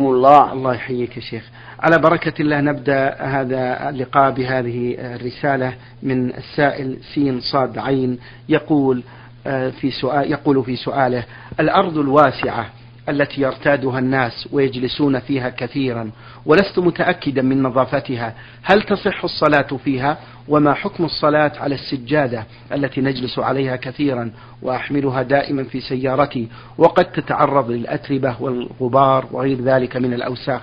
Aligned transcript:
الله. 0.00 0.52
الله 0.52 0.74
يحييك 0.74 1.16
يا 1.16 1.22
شيخ. 1.22 1.42
على 1.80 1.98
بركة 1.98 2.42
الله 2.42 2.60
نبدأ 2.60 3.16
هذا 3.20 3.88
اللقاء 3.88 4.30
بهذه 4.30 4.94
الرسالة 4.98 5.74
من 6.02 6.34
السائل 6.34 6.98
سين 7.14 7.40
صاد 7.40 7.78
عين 7.78 8.18
يقول 8.48 9.02
آه، 9.46 9.70
في 9.70 9.90
سؤال 9.90 10.30
يقول 10.30 10.64
في 10.64 10.76
سؤاله 10.76 11.24
الأرض 11.60 11.98
الواسعة 11.98 12.66
التي 13.08 13.40
يرتادها 13.40 13.98
الناس 13.98 14.48
ويجلسون 14.52 15.18
فيها 15.18 15.48
كثيرا 15.48 16.10
ولست 16.46 16.78
متأكدا 16.78 17.42
من 17.42 17.62
نظافتها. 17.62 18.34
هل 18.62 18.82
تصح 18.82 19.24
الصلاة 19.24 19.76
فيها؟ 19.84 20.18
وما 20.48 20.74
حكم 20.74 21.04
الصلاة 21.04 21.52
على 21.60 21.74
السجادة 21.74 22.44
التي 22.72 23.00
نجلس 23.00 23.38
عليها 23.38 23.76
كثيرا 23.76 24.30
وأحملها 24.62 25.22
دائما 25.22 25.64
في 25.64 25.80
سيارتي 25.80 26.48
وقد 26.78 27.04
تتعرض 27.04 27.70
للأتربة 27.70 28.36
والغبار 28.40 29.26
وغير 29.32 29.60
ذلك 29.60 29.96
من 29.96 30.14
الأوساخ؟ 30.14 30.62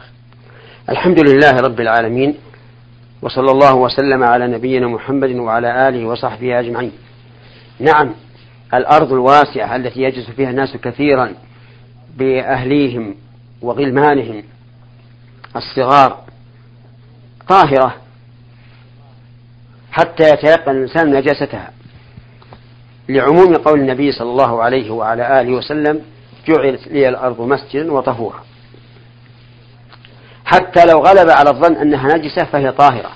الحمد 0.89 1.29
لله 1.29 1.51
رب 1.51 1.79
العالمين 1.79 2.35
وصلى 3.21 3.51
الله 3.51 3.75
وسلم 3.75 4.23
على 4.23 4.47
نبينا 4.47 4.87
محمد 4.87 5.31
وعلى 5.31 5.89
آله 5.89 6.05
وصحبه 6.05 6.59
أجمعين. 6.59 6.91
نعم 7.79 8.13
الأرض 8.73 9.13
الواسعة 9.13 9.75
التي 9.75 10.01
يجلس 10.01 10.29
فيها 10.29 10.49
الناس 10.49 10.77
كثيرا 10.77 11.33
بأهليهم 12.15 13.15
وغلمانهم. 13.61 14.43
الصغار 15.55 16.23
طاهرة 17.47 17.95
حتى 19.91 20.23
يتيقن 20.23 20.71
الإنسان 20.71 21.11
نجاستها. 21.11 21.71
لعموم 23.09 23.55
قول 23.55 23.79
النبي 23.79 24.11
صلى 24.11 24.29
الله 24.29 24.63
عليه 24.63 24.91
وعلى 24.91 25.41
آله 25.41 25.51
وسلم 25.51 26.01
جعلت 26.47 26.87
لي 26.87 27.09
الأرض 27.09 27.41
مسجدا 27.41 27.91
وطهورا. 27.91 28.43
حتى 30.45 30.85
لو 30.85 30.99
غلب 30.99 31.29
على 31.29 31.49
الظن 31.49 31.75
أنها 31.75 32.17
نجسة 32.17 32.45
فهي 32.45 32.71
طاهرة 32.71 33.11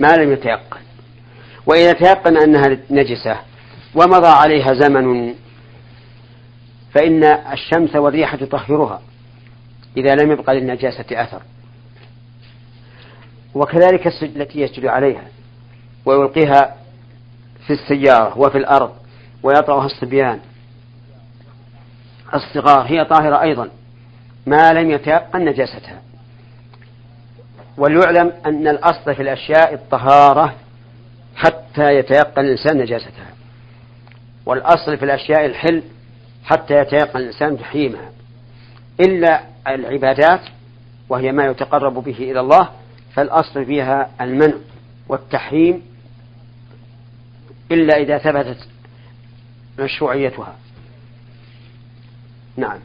ما 0.00 0.16
لم 0.16 0.32
يتيقن. 0.32 0.80
وإذا 1.66 1.92
تيقن 1.92 2.36
أنها 2.36 2.78
نجسة 2.90 3.36
ومضى 3.94 4.28
عليها 4.28 4.74
زمن 4.74 5.34
فإن 6.94 7.24
الشمس 7.24 7.96
والريح 7.96 8.34
تطهرها 8.34 9.02
إذا 9.96 10.14
لم 10.14 10.32
يبقى 10.32 10.54
للنجاسة 10.54 11.04
أثر. 11.12 11.42
وكذلك 13.54 14.06
التي 14.22 14.60
يسجد 14.60 14.86
عليها 14.86 15.24
ويلقيها 16.04 16.76
في 17.66 17.72
السيارة 17.72 18.38
وفي 18.38 18.58
الأرض 18.58 18.92
ويطرها 19.42 19.86
الصبيان 19.86 20.40
الصغار 22.34 22.86
هي 22.86 23.04
طاهرة 23.04 23.42
أيضا 23.42 23.70
ما 24.46 24.72
لم 24.72 24.90
يتيقن 24.90 25.44
نجاستها. 25.44 26.02
وليعلم 27.76 28.32
أن 28.46 28.68
الأصل 28.68 29.14
في 29.14 29.22
الأشياء 29.22 29.74
الطهارة 29.74 30.54
حتى 31.36 31.94
يتيقن 31.94 32.44
الإنسان 32.44 32.78
نجاستها. 32.78 33.34
والأصل 34.46 34.96
في 34.98 35.04
الأشياء 35.04 35.46
الحل 35.46 35.82
حتى 36.44 36.74
يتيقن 36.74 37.20
الإنسان 37.20 37.58
تحريمها. 37.58 38.10
إلا 39.00 39.40
العبادات 39.68 40.40
وهي 41.08 41.32
ما 41.32 41.44
يتقرب 41.44 41.94
به 41.94 42.18
إلى 42.18 42.40
الله 42.40 42.68
فالأصل 43.14 43.64
فيها 43.64 44.10
المنع 44.20 44.54
والتحريم 45.08 45.82
إلا 47.72 47.96
إذا 47.96 48.18
ثبتت 48.18 48.68
مشروعيتها. 49.78 50.56
نعم. 52.56 52.78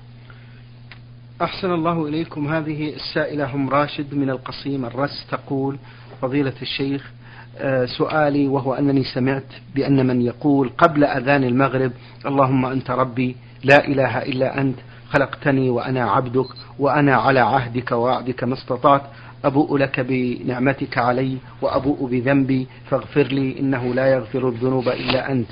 أحسن 1.42 1.72
الله 1.72 2.08
إليكم. 2.08 2.54
هذه 2.54 2.94
السائلة 2.94 3.46
هم 3.46 3.70
راشد 3.70 4.14
من 4.14 4.30
القصيم 4.30 4.86
الرس 4.86 5.28
تقول 5.32 5.78
فضيلة 6.22 6.54
الشيخ 6.62 7.12
آه، 7.58 7.86
سؤالي 7.86 8.48
وهو 8.48 8.74
أنني 8.74 9.04
سمعت 9.04 9.46
بأن 9.76 10.08
من 10.08 10.22
يقول 10.22 10.70
قبل 10.78 11.04
أذان 11.04 11.44
المغرب 11.44 11.92
اللهم 12.26 12.66
أنت 12.66 12.92
ربي 12.92 13.36
لا 13.64 13.88
إله 13.88 14.18
إلا 14.18 14.62
أنت 14.62 14.80
خلقتني 15.10 15.70
وأنا 15.70 16.12
عبدك 16.12 16.48
وأنا 16.80 17.16
على 17.16 17.40
عهدك 17.40 17.92
ووعدك 17.92 18.44
ما 18.44 18.54
استطعت. 18.54 19.02
أبوء 19.46 19.78
لك 19.78 20.00
بنعمتك 20.00 20.98
علي 20.98 21.38
وأبوء 21.62 22.10
بذنبي 22.10 22.68
فاغفر 22.90 23.24
لي 23.24 23.60
إنه 23.60 23.94
لا 23.94 24.08
يغفر 24.08 24.50
الذنوب 24.50 24.88
إلا 24.88 25.32
أنت. 25.32 25.48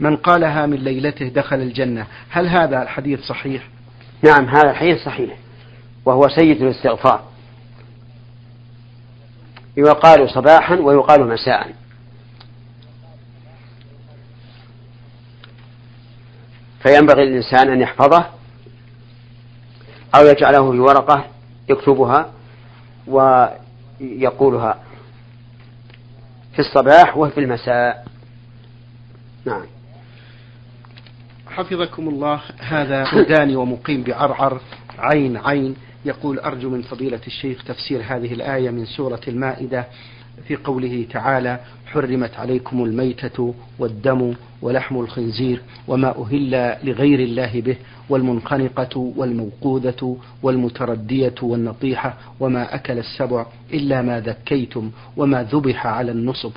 من 0.00 0.16
قالها 0.16 0.66
من 0.66 0.76
ليلته 0.76 1.28
دخل 1.28 1.56
الجنة. 1.56 2.06
هل 2.30 2.48
هذا 2.48 2.82
الحديث 2.82 3.20
صحيح؟ 3.20 3.68
نعم 4.24 4.48
هذا 4.48 4.70
الحديث 4.70 5.04
صحيح 5.04 5.36
وهو 6.04 6.28
سيد 6.28 6.62
الاستغفار. 6.62 7.22
يقال 9.76 10.30
صباحا 10.30 10.74
ويقال 10.74 11.28
مساء. 11.28 11.79
فينبغي 16.82 17.24
للإنسان 17.24 17.72
أن 17.72 17.80
يحفظه 17.80 18.26
أو 20.14 20.26
يجعله 20.26 20.70
في 20.72 20.78
ورقة 20.78 21.24
يكتبها 21.68 22.32
ويقولها 23.06 24.78
في 26.52 26.58
الصباح 26.58 27.16
وفي 27.16 27.40
المساء. 27.40 28.06
نعم. 29.44 29.66
حفظكم 31.50 32.08
الله. 32.08 32.40
هذا 32.58 33.04
سوداني 33.04 33.56
ومقيم 33.56 34.02
بعرعر 34.02 34.60
عين 34.98 35.36
عين 35.36 35.76
يقول 36.04 36.38
أرجو 36.38 36.70
من 36.70 36.82
فضيلة 36.82 37.20
الشيخ 37.26 37.64
تفسير 37.64 38.02
هذه 38.06 38.32
الآية 38.32 38.70
من 38.70 38.86
سورة 38.86 39.20
المائدة. 39.28 39.86
في 40.48 40.56
قوله 40.56 41.06
تعالى 41.10 41.60
حرمت 41.86 42.34
عليكم 42.34 42.84
الميتة 42.84 43.54
والدم 43.78 44.34
ولحم 44.62 45.00
الخنزير 45.00 45.62
ما 45.88 46.14
أهل 46.18 46.76
لغير 46.82 47.20
الله 47.20 47.60
به 47.60 47.76
والمنخنقة 48.08 49.12
والموقوذة 49.16 50.16
والمتردية 50.42 51.34
والنطيحة 51.42 52.14
وما 52.40 52.74
أكل 52.74 52.98
السبع 52.98 53.46
إلا 53.72 54.02
ما 54.02 54.20
ذكيتم 54.20 54.90
وما 55.16 55.42
ذبح 55.42 55.86
على 55.86 56.12
النصب. 56.12 56.52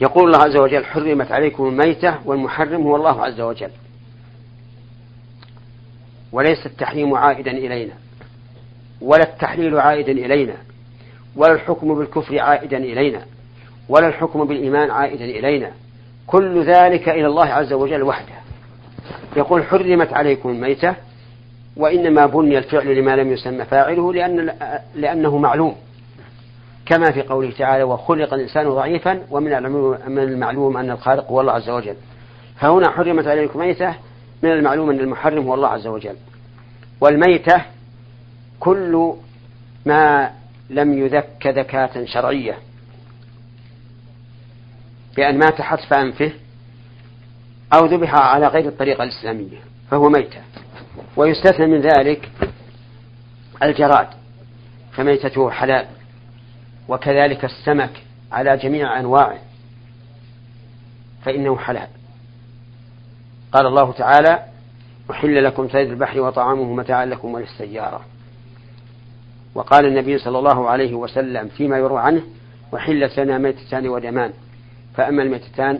يقول 0.00 0.26
الله 0.26 0.44
عز 0.44 0.56
وجل 0.56 0.84
حرمت 0.84 1.32
عليكم 1.32 1.66
الميتة 1.66 2.18
والمحرم 2.24 2.82
هو 2.82 2.96
الله 2.96 3.22
عز 3.24 3.40
وجل. 3.40 3.70
وليس 6.32 6.66
التحريم 6.66 7.14
عائدا 7.14 7.50
إلينا 7.50 7.92
ولا 9.00 9.22
التحليل 9.22 9.78
عائدا 9.78 10.12
إلينا. 10.12 10.56
ولا 11.36 11.52
الحكم 11.52 11.94
بالكفر 11.94 12.38
عائدا 12.38 12.76
إلينا 12.76 13.22
ولا 13.88 14.08
الحكم 14.08 14.44
بالإيمان 14.44 14.90
عائدا 14.90 15.24
إلينا. 15.24 15.70
كل 16.26 16.64
ذلك 16.64 17.08
إلى 17.08 17.26
الله 17.26 17.46
عز 17.46 17.72
وجل 17.72 18.02
وحده. 18.02 18.34
يقول 19.36 19.64
حرمت 19.64 20.12
عليكم 20.12 20.48
الميتة 20.48 20.94
وإنما 21.76 22.26
بني 22.26 22.58
الفعل 22.58 22.96
لما 22.96 23.16
لم 23.16 23.32
يسمى 23.32 23.64
فاعله 23.64 24.12
لأن 24.12 24.52
لأنه 24.94 25.38
معلوم. 25.38 25.76
كما 26.86 27.10
في 27.12 27.22
قوله 27.22 27.50
تعالى 27.50 27.82
وخلق 27.82 28.34
الإنسان 28.34 28.70
ضعيفا 28.70 29.20
ومن 29.30 29.62
من 30.06 30.18
المعلوم 30.18 30.76
أن 30.76 30.90
الخالق 30.90 31.26
هو 31.26 31.40
الله 31.40 31.52
عز 31.52 31.70
وجل. 31.70 31.96
فهنا 32.58 32.90
حرمت 32.90 33.26
عليكم 33.26 33.58
ميتة 33.58 33.94
من 34.42 34.50
المعلوم 34.50 34.90
أن 34.90 35.00
المحرم 35.00 35.46
هو 35.46 35.54
الله 35.54 35.68
عز 35.68 35.86
وجل. 35.86 36.16
والميتة 37.00 37.62
كل 38.60 39.12
ما 39.86 40.30
لم 40.70 40.98
يذك 40.98 41.46
ذكاة 41.46 42.04
شرعية. 42.04 42.58
بأن 45.16 45.38
مات 45.38 45.60
حتف 45.60 45.92
أنفه 45.92 46.32
أو 47.74 47.86
ذبح 47.86 48.14
على 48.14 48.46
غير 48.46 48.68
الطريقة 48.68 49.04
الإسلامية 49.04 49.58
فهو 49.90 50.08
ميتة 50.08 50.40
ويستثنى 51.16 51.66
من 51.66 51.80
ذلك 51.80 52.30
الجراد 53.62 54.08
فميتته 54.92 55.50
حلال. 55.50 55.86
وكذلك 56.88 57.44
السمك 57.44 58.02
على 58.32 58.56
جميع 58.56 59.00
أنواعه 59.00 59.38
فإنه 61.24 61.58
حلال. 61.58 61.88
قال 63.52 63.66
الله 63.66 63.92
تعالى 63.92 64.44
أحل 65.10 65.44
لكم 65.44 65.68
صيد 65.68 65.90
البحر 65.90 66.20
وطعامه 66.20 66.74
متاعا 66.74 67.06
لكم 67.06 67.34
وللسيارة. 67.34 68.04
وقال 69.54 69.86
النبي 69.86 70.18
صلى 70.18 70.38
الله 70.38 70.68
عليه 70.70 70.94
وسلم 70.94 71.48
فيما 71.48 71.78
يروى 71.78 72.00
عنه 72.00 72.22
وحلت 72.72 73.20
لنا 73.20 73.38
ميتتان 73.38 73.88
ودمان. 73.88 74.30
فأما 74.94 75.22
الميتتان 75.22 75.78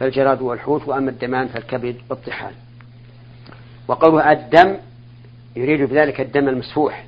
فالجراد 0.00 0.42
والحوت 0.42 0.88
وأما 0.88 1.10
الدمان 1.10 1.48
فالكبد 1.48 1.96
والطحال. 2.10 2.52
وقوله 3.88 4.32
الدم 4.32 4.76
يريد 5.56 5.82
بذلك 5.90 6.20
الدم 6.20 6.48
المسفوح. 6.48 7.04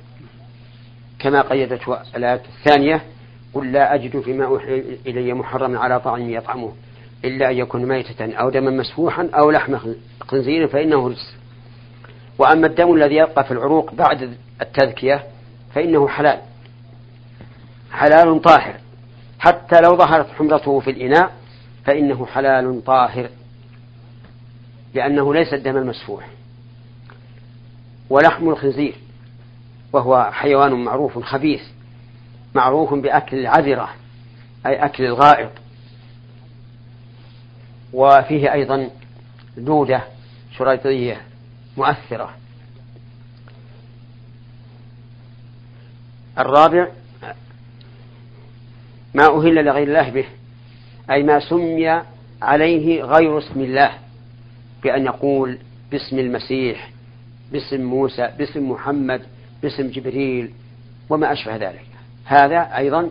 كما 1.19 1.41
قيدته 1.41 1.97
الآية 2.15 2.41
الثانية 2.59 3.01
قل 3.53 3.71
لا 3.71 3.95
أجد 3.95 4.19
فيما 4.19 4.45
أوحي 4.45 4.83
إلي 5.07 5.33
محرما 5.33 5.79
على 5.79 5.99
طعام 5.99 6.29
يطعمه 6.29 6.71
إلا 7.25 7.49
أن 7.51 7.57
يكون 7.57 7.85
ميتة 7.85 8.33
أو 8.33 8.49
دما 8.49 8.71
مسفوحا 8.71 9.29
أو 9.33 9.51
لحم 9.51 9.77
خنزير 10.21 10.67
فإنه 10.67 11.07
رجس 11.07 11.35
وأما 12.39 12.67
الدم 12.67 12.93
الذي 12.93 13.15
يبقى 13.15 13.43
في 13.43 13.51
العروق 13.51 13.93
بعد 13.93 14.37
التذكية 14.61 15.23
فإنه 15.77 16.07
حلال. 16.07 16.41
حلال 17.91 18.41
طاهر. 18.41 18.75
حتى 19.39 19.81
لو 19.81 19.97
ظهرت 19.97 20.29
حمرته 20.31 20.79
في 20.79 20.89
الإناء 20.91 21.31
فإنه 21.85 22.25
حلال 22.25 22.83
طاهر. 22.85 23.29
لأنه 24.93 25.33
ليس 25.33 25.53
الدم 25.53 25.77
المسفوح. 25.77 26.27
ولحم 28.09 28.49
الخنزير 28.49 28.95
وهو 29.93 30.29
حيوان 30.31 30.73
معروف 30.73 31.19
خبيث 31.19 31.61
معروف 32.55 32.93
بأكل 32.93 33.37
العذرة 33.37 33.89
أي 34.65 34.85
أكل 34.85 35.05
الغائط. 35.05 35.51
وفيه 37.93 38.53
أيضا 38.53 38.89
دودة 39.57 40.03
شريطية 40.57 41.21
مؤثرة. 41.77 42.29
الرابع 46.39 46.87
ما 49.13 49.25
أهل 49.25 49.65
لغير 49.65 49.87
الله 49.87 50.09
به 50.09 50.25
أي 51.11 51.23
ما 51.23 51.39
سمي 51.39 52.01
عليه 52.41 53.03
غير 53.03 53.37
اسم 53.37 53.61
الله 53.61 53.91
بأن 54.83 55.05
يقول 55.05 55.57
باسم 55.91 56.19
المسيح 56.19 56.89
باسم 57.51 57.81
موسى 57.81 58.33
باسم 58.37 58.71
محمد 58.71 59.21
باسم 59.63 59.87
جبريل 59.87 60.51
وما 61.09 61.33
أشبه 61.33 61.55
ذلك. 61.55 61.87
هذا 62.25 62.77
أيضا 62.77 63.09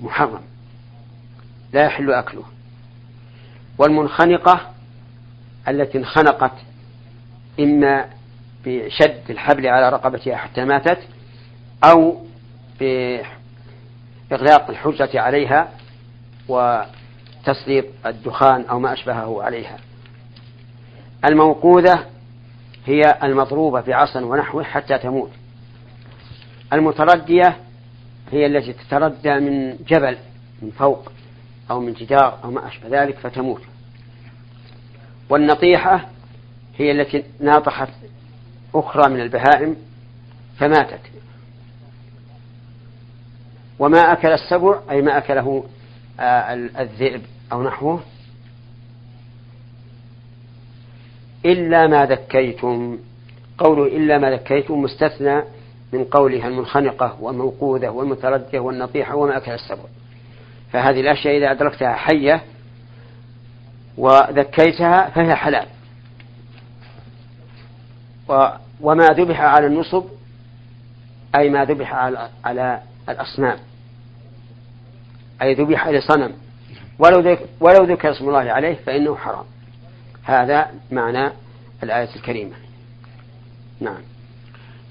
محرم 0.00 0.40
لا 1.72 1.84
يحل 1.84 2.12
أكله. 2.12 2.44
والمنخنقة 3.78 4.70
التي 5.68 5.98
انخنقت 5.98 6.52
إما 7.60 8.06
بشد 8.66 9.30
الحبل 9.30 9.66
على 9.66 9.88
رقبتها 9.88 10.36
حتى 10.36 10.64
ماتت 10.64 10.98
أو 11.84 12.16
بإغلاق 12.80 14.70
الحجة 14.70 15.20
عليها 15.20 15.68
وتسليط 16.48 17.84
الدخان 18.06 18.64
أو 18.64 18.78
ما 18.78 18.92
أشبهه 18.92 19.42
عليها. 19.42 19.76
الموقوذة 21.24 22.06
هي 22.86 23.02
المضروبة 23.22 23.80
بعصا 23.80 24.20
ونحوه 24.20 24.62
حتى 24.62 24.98
تموت. 24.98 25.30
المتردية 26.72 27.56
هي 28.32 28.46
التي 28.46 28.72
تتردى 28.72 29.34
من 29.40 29.76
جبل 29.88 30.18
من 30.62 30.70
فوق 30.70 31.12
أو 31.70 31.80
من 31.80 31.92
جدار 31.92 32.38
أو 32.44 32.50
ما 32.50 32.68
أشبه 32.68 33.02
ذلك 33.02 33.18
فتموت. 33.18 33.62
والنطيحة 35.28 36.08
هي 36.78 36.90
التي 36.90 37.24
ناطحت 37.40 37.88
أخرى 38.74 39.10
من 39.12 39.20
البهائم 39.20 39.76
فماتت. 40.58 41.00
وما 43.80 44.12
أكل 44.12 44.28
السبع 44.28 44.80
أي 44.90 45.02
ما 45.02 45.18
أكله 45.18 45.64
آه، 46.20 46.54
الذئب 46.54 47.22
أو 47.52 47.62
نحوه. 47.62 48.00
إلا 51.46 51.86
ما 51.86 52.06
ذكيتم. 52.06 52.98
قوله 53.58 53.96
إلا 53.96 54.18
ما 54.18 54.30
ذكيتم 54.30 54.82
مستثنى 54.82 55.42
من 55.92 56.04
قولها 56.04 56.48
المنخنقة 56.48 57.16
والموقوذة 57.20 57.88
والمتردية 57.88 58.60
والنطيحة 58.60 59.14
وما 59.14 59.36
أكل 59.36 59.52
السبع. 59.52 59.84
فهذه 60.72 61.00
الأشياء 61.00 61.36
إذا 61.36 61.50
أدركتها 61.50 61.92
حية 61.92 62.42
وذكيتها 63.98 65.10
فهي 65.10 65.34
حلال. 65.34 65.66
وما 68.80 69.06
ذبح 69.06 69.40
على 69.40 69.66
النصب 69.66 70.04
أي 71.34 71.50
ما 71.50 71.64
ذبح 71.64 71.94
على 72.44 72.80
الأصنام. 73.08 73.69
أي 75.42 75.54
ذبح 75.54 75.88
لصنم 75.88 76.32
ولو 76.98 77.20
ذكر, 77.20 77.46
ولو 77.60 77.84
ذكر 77.84 78.10
اسم 78.10 78.28
الله 78.28 78.52
عليه 78.52 78.74
فإنه 78.74 79.16
حرام. 79.16 79.44
هذا 80.22 80.70
معنى 80.92 81.32
الآية 81.82 82.16
الكريمة. 82.16 82.56
نعم. 83.80 84.00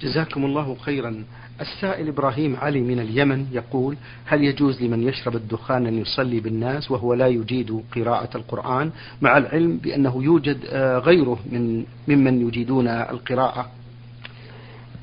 جزاكم 0.01 0.45
الله 0.45 0.75
خيرا. 0.75 1.23
السائل 1.61 2.07
إبراهيم 2.07 2.55
علي 2.55 2.81
من 2.81 2.99
اليمن 2.99 3.45
يقول 3.51 3.97
هل 4.25 4.43
يجوز 4.43 4.81
لمن 4.81 5.07
يشرب 5.07 5.35
الدخان 5.35 5.85
أن 5.85 5.97
يصلي 5.97 6.39
بالناس 6.39 6.91
وهو 6.91 7.13
لا 7.13 7.27
يجيد 7.27 7.83
قراءة 7.95 8.37
القرآن 8.37 8.91
مع 9.21 9.37
العلم 9.37 9.77
بأنه 9.77 10.23
يوجد 10.23 10.59
آه، 10.69 10.97
غيره 10.97 11.39
من 11.51 11.85
ممن 12.07 12.47
يجيدون 12.47 12.87
القراءة؟ 12.87 13.69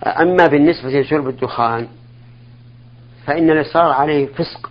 أما 0.07 0.47
بالنسبة 0.47 1.01
لشرب 1.01 1.29
الدخان 1.29 1.87
فإن 3.27 3.51
الإصرار 3.51 3.93
عليه 3.93 4.27
فسق. 4.27 4.71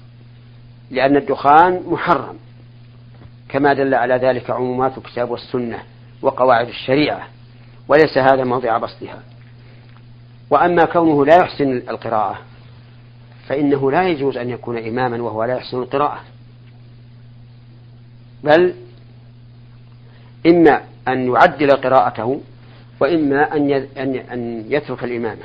لأن 0.91 1.17
الدخان 1.17 1.83
محرم 1.87 2.35
كما 3.49 3.73
دل 3.73 3.93
على 3.93 4.15
ذلك 4.15 4.49
عمومات 4.49 4.97
الكتاب 4.97 5.31
والسنة 5.31 5.79
وقواعد 6.21 6.67
الشريعة 6.67 7.27
وليس 7.87 8.17
هذا 8.17 8.43
موضع 8.43 8.77
بسطها. 8.77 9.19
وأما 10.49 10.85
كونه 10.85 11.25
لا 11.25 11.35
يحسن 11.35 11.77
القراءة 11.77 12.37
فإنه 13.47 13.91
لا 13.91 14.07
يجوز 14.07 14.37
أن 14.37 14.49
يكون 14.49 14.77
إماما 14.77 15.23
وهو 15.23 15.43
لا 15.43 15.55
يحسن 15.55 15.77
القراءة. 15.77 16.19
بل 18.43 18.73
إما 20.45 20.81
أن 21.07 21.33
يعدل 21.33 21.71
قراءته 21.71 22.41
وإما 22.99 23.55
أن 23.55 23.71
أن 24.31 24.65
يترك 24.69 25.03
الإمامة. 25.03 25.43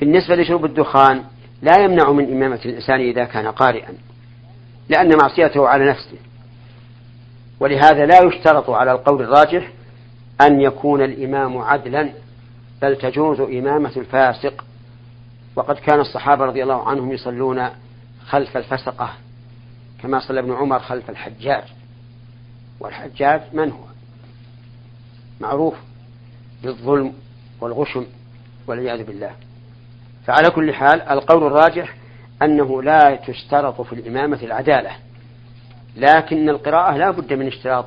بالنسبة 0.00 0.36
لشرب 0.36 0.64
الدخان 0.64 1.24
لا 1.62 1.78
يمنع 1.78 2.12
من 2.12 2.32
إمامة 2.32 2.60
الإنسان 2.64 3.00
إذا 3.00 3.24
كان 3.24 3.46
قارئا 3.46 3.94
لأن 4.88 5.16
معصيته 5.22 5.68
على 5.68 5.90
نفسه. 5.90 6.16
ولهذا 7.60 8.06
لا 8.06 8.22
يشترط 8.22 8.70
على 8.70 8.92
القول 8.92 9.22
الراجح 9.22 9.72
أن 10.40 10.60
يكون 10.60 11.02
الإمام 11.02 11.58
عدلا 11.58 12.12
بل 12.82 12.96
تجوز 12.96 13.40
إمامة 13.40 13.92
الفاسق. 13.96 14.64
وقد 15.56 15.74
كان 15.74 16.00
الصحابة 16.00 16.44
رضي 16.44 16.62
الله 16.62 16.88
عنهم 16.88 17.12
يصلون 17.12 17.68
خلف 18.26 18.56
الفسقة 18.56 19.10
كما 20.02 20.20
صلى 20.20 20.40
ابن 20.40 20.52
عمر 20.52 20.78
خلف 20.78 21.10
الحجاج. 21.10 21.64
والحجاج 22.80 23.42
من 23.52 23.70
هو؟ 23.70 23.84
معروف 25.40 25.74
بالظلم 26.62 27.12
والغشم 27.60 28.06
والعياذ 28.66 29.04
بالله. 29.04 29.30
فعلى 30.26 30.50
كل 30.50 30.74
حال 30.74 31.02
القول 31.02 31.46
الراجح 31.46 31.96
أنه 32.42 32.82
لا 32.82 33.16
تشترط 33.16 33.80
في 33.80 33.92
الإمامة 33.92 34.38
العدالة 34.42 34.90
لكن 35.96 36.48
القراءة 36.48 36.96
لا 36.96 37.10
بد 37.10 37.32
من 37.32 37.46
اشتراط 37.46 37.86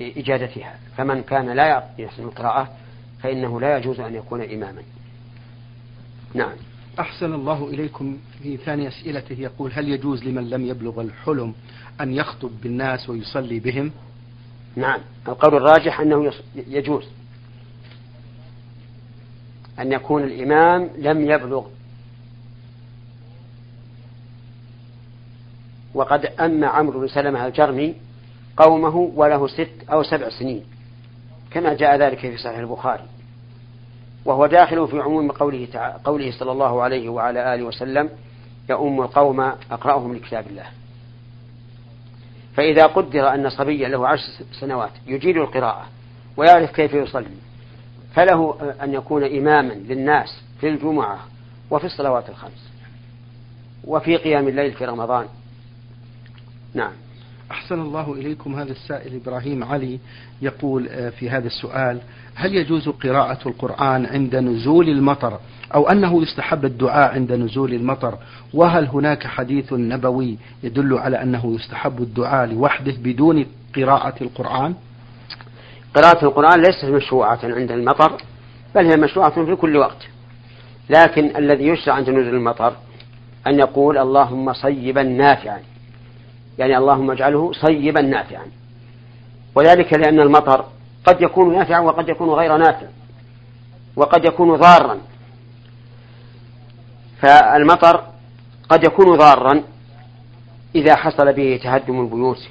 إجادتها 0.00 0.74
فمن 0.96 1.22
كان 1.22 1.50
لا 1.50 1.84
يحسن 1.98 2.22
القراءة 2.22 2.68
فإنه 3.22 3.60
لا 3.60 3.76
يجوز 3.76 4.00
أن 4.00 4.14
يكون 4.14 4.42
إماما. 4.42 4.82
نعم. 6.34 6.52
أحسن 7.00 7.34
الله 7.34 7.68
إليكم 7.68 8.18
في 8.42 8.56
ثاني 8.56 8.88
أسئلته 8.88 9.40
يقول 9.40 9.72
هل 9.74 9.88
يجوز 9.88 10.24
لمن 10.24 10.50
لم 10.50 10.66
يبلغ 10.66 11.00
الحلم 11.00 11.54
أن 12.00 12.14
يخطب 12.14 12.50
بالناس 12.62 13.10
ويصلي 13.10 13.60
بهم؟ 13.60 13.92
نعم. 14.76 15.00
القول 15.28 15.54
الراجح 15.54 16.00
أنه 16.00 16.32
يجوز. 16.54 17.04
أن 19.78 19.92
يكون 19.92 20.24
الإمام 20.24 20.90
لم 20.98 21.30
يبلغ. 21.30 21.66
وقد 25.94 26.26
أما 26.26 26.66
عمرو 26.66 27.00
بن 27.00 27.08
سلمة 27.08 27.46
الجرمي 27.46 27.94
قومه 28.56 28.96
وله 28.96 29.46
ست 29.46 29.70
أو 29.92 30.02
سبع 30.02 30.28
سنين 30.28 30.64
كما 31.50 31.74
جاء 31.74 31.96
ذلك 31.96 32.18
في 32.18 32.36
صحيح 32.36 32.58
البخاري. 32.58 33.04
وهو 34.24 34.46
داخل 34.46 34.88
في 34.88 35.00
عموم 35.00 35.30
قوله 35.30 35.68
تعالى 35.72 36.00
قوله 36.04 36.30
صلى 36.38 36.52
الله 36.52 36.82
عليه 36.82 37.08
وعلى 37.08 37.54
آله 37.54 37.62
وسلم 37.62 38.10
يؤم 38.70 39.02
القوم 39.02 39.40
أقرأهم 39.70 40.14
لكتاب 40.14 40.46
الله. 40.46 40.66
فإذا 42.56 42.86
قدر 42.86 43.34
أن 43.34 43.50
صبيا 43.50 43.88
له 43.88 44.08
عشر 44.08 44.32
سنوات 44.60 44.92
يجيد 45.06 45.36
القراءة 45.36 45.86
ويعرف 46.36 46.70
كيف 46.70 46.94
يصلي. 46.94 47.26
فله 48.14 48.56
أن 48.82 48.94
يكون 48.94 49.24
إماما 49.24 49.72
للناس 49.72 50.42
في 50.60 50.68
الجمعة 50.68 51.18
وفي 51.70 51.84
الصلوات 51.84 52.28
الخمس 52.28 52.70
وفي 53.84 54.16
قيام 54.16 54.48
الليل 54.48 54.72
في 54.72 54.84
رمضان. 54.84 55.26
نعم. 56.74 56.92
أحسن 57.50 57.80
الله 57.80 58.12
إليكم 58.12 58.54
هذا 58.54 58.72
السائل 58.72 59.20
إبراهيم 59.24 59.64
علي 59.64 59.98
يقول 60.42 60.88
آه، 60.88 61.10
في 61.10 61.30
هذا 61.30 61.46
السؤال 61.46 62.00
هل 62.34 62.54
يجوز 62.54 62.88
قراءة 62.88 63.48
القرآن 63.48 64.06
عند 64.06 64.36
نزول 64.36 64.88
المطر 64.88 65.40
أو 65.74 65.88
أنه 65.88 66.22
يستحب 66.22 66.64
الدعاء 66.64 67.14
عند 67.14 67.32
نزول 67.32 67.74
المطر؟ 67.74 68.18
وهل 68.54 68.86
هناك 68.86 69.26
حديث 69.26 69.72
نبوي 69.72 70.36
يدل 70.62 70.98
على 70.98 71.22
أنه 71.22 71.54
يستحب 71.54 72.02
الدعاء 72.02 72.46
لوحده 72.46 72.94
بدون 73.02 73.46
قراءة 73.76 74.22
القرآن؟ 74.22 74.74
قراءة 75.94 76.24
القرآن 76.24 76.62
ليست 76.62 76.84
مشروعة 76.84 77.38
عند 77.42 77.70
المطر 77.70 78.12
بل 78.74 78.86
هي 78.90 78.96
مشروعة 78.96 79.44
في 79.44 79.56
كل 79.56 79.76
وقت. 79.76 80.06
لكن 80.90 81.36
الذي 81.36 81.66
يشرع 81.66 81.94
عند 81.94 82.10
نزول 82.10 82.34
المطر 82.34 82.76
أن 83.46 83.58
يقول 83.58 83.98
اللهم 83.98 84.52
صيبا 84.52 85.02
نافعا 85.02 85.60
يعني 86.58 86.78
اللهم 86.78 87.10
اجعله 87.10 87.52
صيبا 87.52 88.00
نافعا. 88.00 88.46
وذلك 89.54 89.92
لأن 89.92 90.20
المطر 90.20 90.64
قد 91.04 91.22
يكون 91.22 91.58
نافعا 91.58 91.80
وقد 91.80 92.08
يكون 92.08 92.30
غير 92.30 92.56
نافع 92.56 92.86
وقد 93.96 94.24
يكون 94.24 94.56
ضارا. 94.56 94.98
فالمطر 97.20 98.04
قد 98.68 98.84
يكون 98.84 99.16
ضارا 99.16 99.62
إذا 100.74 100.96
حصل 100.96 101.32
به 101.32 101.60
تهدم 101.62 102.00
البيوت 102.00 102.48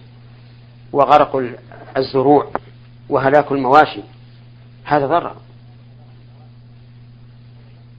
وغرق 0.94 1.44
الزروع. 1.98 2.48
وهلاك 3.10 3.52
المواشي. 3.52 4.02
هذا 4.84 5.08
ضرر. 5.08 5.36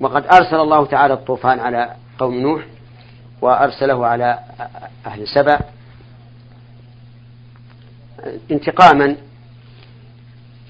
وقد 0.00 0.26
أرسل 0.26 0.56
الله 0.56 0.86
تعالى 0.86 1.14
الطوفان 1.14 1.60
على 1.60 1.96
قوم 2.18 2.34
نوح 2.34 2.64
وأرسله 3.40 4.06
على 4.06 4.38
أهل 5.06 5.28
سبأ 5.28 5.58
انتقاما. 8.50 9.16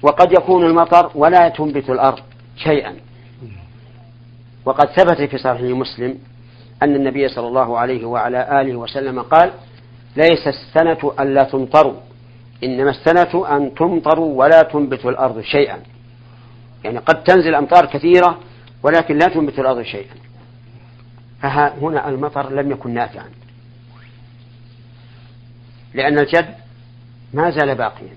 وقد 0.01 0.31
يكون 0.31 0.65
المطر 0.65 1.11
ولا 1.15 1.49
تنبت 1.49 1.89
الأرض 1.89 2.23
شيئا. 2.57 2.95
وقد 4.65 4.85
ثبت 4.85 5.21
في 5.21 5.37
صحيح 5.37 5.61
مسلم 5.61 6.17
أن 6.83 6.95
النبي 6.95 7.27
صلى 7.27 7.47
الله 7.47 7.79
عليه 7.79 8.05
وعلى 8.05 8.61
آله 8.61 8.75
وسلم 8.75 9.21
قال 9.21 9.51
ليس 10.15 10.47
السنة 10.47 11.13
ألا 11.19 11.43
تمطروا 11.43 12.04
إنما 12.63 12.89
السنة 12.89 13.57
أن 13.57 13.75
تمطروا 13.75 14.39
ولا 14.39 14.61
تنبت 14.61 15.05
الأرض 15.05 15.41
شيئا. 15.41 15.79
يعني 16.83 16.97
قد 16.97 17.23
تنزل 17.23 17.55
أمطار 17.55 17.85
كثيرة 17.85 18.39
ولكن 18.83 19.17
لا 19.17 19.27
تنبت 19.27 19.59
الأرض 19.59 19.81
شيئا. 19.81 20.15
فهنا 21.41 22.09
المطر 22.09 22.53
لم 22.53 22.71
يكن 22.71 22.93
نافعا. 22.93 23.29
لأن 25.93 26.19
الجد 26.19 26.55
ما 27.33 27.51
زال 27.51 27.75
باقيا. 27.75 28.13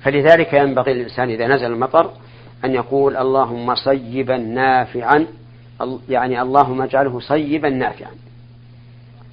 فلذلك 0.00 0.52
ينبغي 0.52 0.94
للإنسان 0.94 1.30
إذا 1.30 1.46
نزل 1.46 1.66
المطر 1.66 2.12
أن 2.64 2.74
يقول 2.74 3.16
اللهم 3.16 3.74
صيبا 3.74 4.36
نافعا. 4.36 5.26
يعني 6.08 6.42
اللهم 6.42 6.82
اجعله 6.82 7.20
صيبا 7.20 7.68
نافعا. 7.68 8.12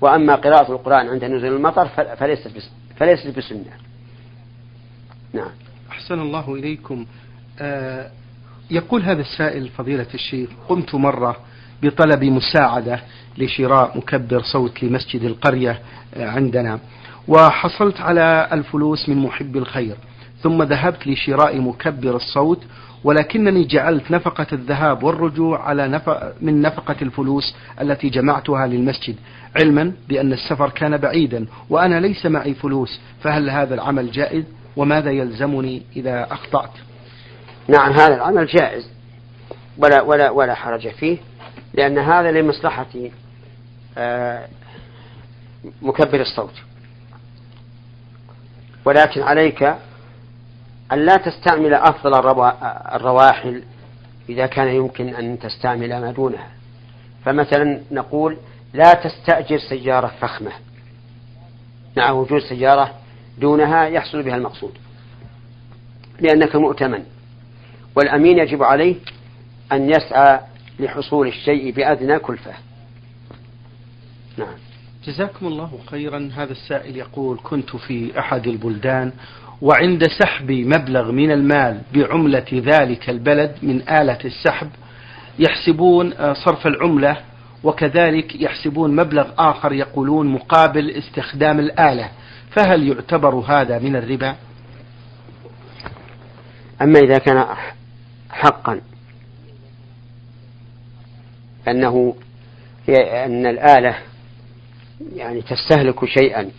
وأما 0.01 0.35
قراءة 0.35 0.71
القرآن 0.71 1.09
عند 1.09 1.23
نزول 1.23 1.53
المطر 1.53 1.87
فليست 2.15 2.47
فليست 2.97 3.37
بسنة. 3.37 3.73
نعم. 5.33 5.51
أحسن 5.91 6.19
الله 6.19 6.55
إليكم. 6.55 7.05
آه 7.59 8.11
يقول 8.71 9.01
هذا 9.01 9.21
السائل 9.21 9.69
فضيلة 9.69 10.07
الشيخ 10.13 10.49
قمت 10.69 10.95
مرة 10.95 11.37
بطلب 11.83 12.23
مساعدة 12.23 12.99
لشراء 13.37 13.97
مكبر 13.97 14.41
صوت 14.41 14.83
لمسجد 14.83 15.23
القرية 15.23 15.79
آه، 16.15 16.29
عندنا 16.29 16.79
وحصلت 17.27 18.01
على 18.01 18.49
الفلوس 18.51 19.09
من 19.09 19.17
محب 19.17 19.57
الخير. 19.57 19.95
ثم 20.45 20.63
ذهبت 20.63 21.07
لشراء 21.07 21.61
مكبر 21.61 22.15
الصوت 22.15 22.63
ولكنني 23.03 23.63
جعلت 23.63 24.11
نفقة 24.11 24.47
الذهاب 24.53 25.03
والرجوع 25.03 25.61
على 25.61 25.87
نفق 25.87 26.33
من 26.41 26.61
نفقة 26.61 26.95
الفلوس 27.01 27.55
التي 27.81 28.09
جمعتها 28.09 28.67
للمسجد 28.67 29.15
علما 29.55 29.93
بأن 30.09 30.33
السفر 30.33 30.69
كان 30.69 30.97
بعيدا 30.97 31.45
وأنا 31.69 31.99
ليس 31.99 32.25
معي 32.25 32.53
فلوس 32.53 32.99
فهل 33.23 33.49
هذا 33.49 33.75
العمل 33.75 34.11
جائز؟ 34.11 34.43
وماذا 34.75 35.11
يلزمني 35.11 35.81
إذا 35.95 36.27
أخطأت؟ 36.31 36.71
نعم 37.67 37.91
هذا 37.91 38.15
العمل 38.15 38.45
جائز. 38.45 38.89
ولا 39.77 40.01
ولا 40.01 40.29
ولا 40.29 40.53
حرج 40.53 40.87
فيه 40.87 41.17
لأن 41.73 41.97
هذا 41.97 42.31
لمصلحة 42.31 42.87
آه، 43.97 44.47
مكبر 45.81 46.21
الصوت. 46.21 46.53
ولكن 48.85 49.21
عليك 49.21 49.75
أن 50.91 51.05
لا 51.05 51.15
تستعمل 51.15 51.73
أفضل 51.73 52.13
الرواحل 52.95 53.63
إذا 54.29 54.45
كان 54.45 54.67
يمكن 54.67 55.15
أن 55.15 55.39
تستعمل 55.39 56.01
ما 56.01 56.11
دونها. 56.11 56.47
فمثلا 57.25 57.81
نقول 57.91 58.37
لا 58.73 58.93
تستأجر 58.93 59.57
سيارة 59.57 60.07
فخمة. 60.07 60.51
مع 61.97 62.11
وجود 62.11 62.41
سيارة 62.41 62.93
دونها 63.37 63.85
يحصل 63.85 64.23
بها 64.23 64.35
المقصود. 64.35 64.77
لأنك 66.19 66.55
مؤتمن. 66.55 67.03
والأمين 67.95 68.37
يجب 68.37 68.63
عليه 68.63 68.95
أن 69.71 69.89
يسعى 69.89 70.39
لحصول 70.79 71.27
الشيء 71.27 71.71
بأدنى 71.71 72.19
كلفة. 72.19 72.53
نعم. 74.37 74.55
جزاكم 75.05 75.47
الله 75.47 75.79
خيرا. 75.85 76.31
هذا 76.35 76.51
السائل 76.51 76.97
يقول 76.97 77.39
كنت 77.43 77.75
في 77.75 78.19
أحد 78.19 78.47
البلدان 78.47 79.11
وعند 79.61 80.03
سحب 80.19 80.51
مبلغ 80.51 81.11
من 81.11 81.31
المال 81.31 81.81
بعملة 81.93 82.45
ذلك 82.53 83.09
البلد 83.09 83.55
من 83.61 83.89
آلة 83.89 84.19
السحب 84.25 84.69
يحسبون 85.39 86.13
آه، 86.13 86.33
صرف 86.33 86.67
العملة 86.67 87.17
وكذلك 87.63 88.41
يحسبون 88.41 88.95
مبلغ 88.95 89.27
آخر 89.37 89.73
يقولون 89.73 90.27
مقابل 90.27 90.89
استخدام 90.91 91.59
الآلة. 91.59 92.09
فهل 92.51 92.87
يعتبر 92.87 93.35
هذا 93.35 93.79
من 93.79 93.95
الربا؟ 93.95 94.35
أما 96.81 96.99
إذا 96.99 97.17
كان 97.17 97.45
حقا 98.29 98.81
أنه 101.67 102.15
أن 103.25 103.45
الآلة 103.45 103.97
يعني 105.15 105.41
تستهلك 105.41 106.05
شيئا 106.05 106.51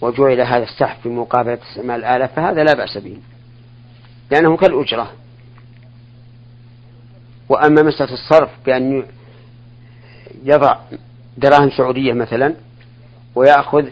وجعل 0.00 0.40
هذا 0.40 0.62
السحب 0.62 0.96
في 1.02 1.08
مقابلة 1.08 1.58
استعمال 1.70 2.00
الآلة 2.00 2.26
فهذا 2.26 2.64
لا 2.64 2.74
بأس 2.74 2.98
به 2.98 3.16
لأنه 4.30 4.56
كالأجرة. 4.56 5.12
وأما 7.48 7.82
مسألة 7.82 8.12
الصرف 8.12 8.50
بأن 8.66 9.04
يضع 10.44 10.76
دراهم 11.38 11.70
سعودية 11.70 12.12
مثلا 12.12 12.54
ويأخذ 13.34 13.84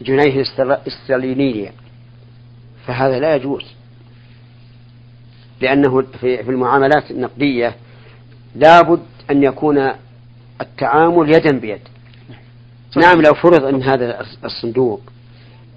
جنيه 0.00 0.42
استرلينية 0.86 1.72
فهذا 2.86 3.18
لا 3.18 3.36
يجوز. 3.36 3.64
لأنه 5.60 6.02
في 6.20 6.40
المعاملات 6.40 7.10
النقدية 7.10 7.76
لابد 8.54 9.02
أن 9.30 9.42
يكون 9.42 9.92
التعامل 10.60 11.34
يدا 11.34 11.58
بيد. 11.58 11.80
نعم 12.96 13.22
لو 13.22 13.34
فرض 13.34 13.64
أن 13.64 13.82
هذا 13.82 14.26
الصندوق 14.44 15.00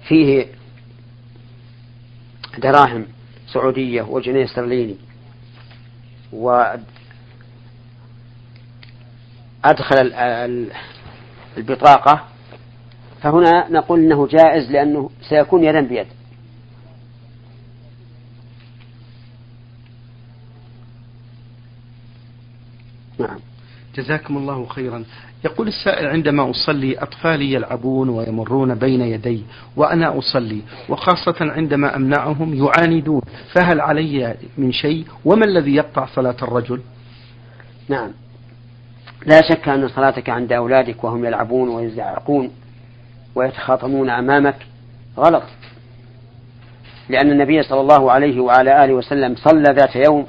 فيه 0.08 0.46
دراهم 2.58 3.06
سعودية 3.52 4.02
وجنيه 4.02 4.44
استرليني 4.44 4.96
وأدخل 6.32 6.86
البطاقة. 11.56 12.24
فهنا 13.22 13.68
نقول 13.70 14.00
أنه 14.00 14.26
جائز 14.26 14.70
لأنه 14.70 15.10
سيكون 15.28 15.64
يدا 15.64 15.80
بيد 15.80 16.06
نعم 23.18 23.38
جزاكم 23.96 24.36
الله 24.36 24.66
خيرا. 24.66 25.04
يقول 25.44 25.68
السائل 25.68 26.06
عندما 26.06 26.50
أصلي 26.50 26.98
أطفالي 26.98 27.52
يلعبون 27.52 28.08
ويمرون 28.08 28.74
بين 28.74 29.00
يدي 29.00 29.42
وأنا 29.76 30.18
أصلي 30.18 30.60
وخاصة 30.88 31.36
عندما 31.40 31.96
أمنعهم 31.96 32.54
يعاندون 32.54 33.22
فهل 33.52 33.80
علي 33.80 34.34
من 34.58 34.72
شيء؟ 34.72 35.04
وما 35.24 35.44
الذي 35.44 35.74
يقطع 35.74 36.06
صلاة 36.06 36.36
الرجل؟ 36.42 36.80
نعم. 37.88 38.10
لا 39.26 39.40
شك 39.48 39.68
أن 39.68 39.88
صلاتك 39.88 40.30
عند 40.30 40.52
أولادك 40.52 41.04
وهم 41.04 41.24
يلعبون 41.24 41.68
ويزعقون 41.68 42.50
ويتخاطمون 43.34 44.10
أمامك 44.10 44.56
غلط. 45.18 45.44
لأن 47.08 47.30
النبي 47.30 47.62
صلى 47.62 47.80
الله 47.80 48.12
عليه 48.12 48.40
وعلى 48.40 48.84
آله 48.84 48.94
وسلم 48.94 49.34
صلى 49.36 49.74
ذات 49.74 49.96
يوم 49.96 50.26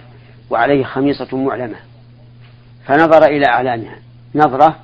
وعليه 0.50 0.83
خميصة 0.83 1.38
معلمة. 1.38 1.77
فنظر 2.88 3.25
إلى 3.25 3.46
أعلامها 3.46 3.96
نظرة 4.36 4.75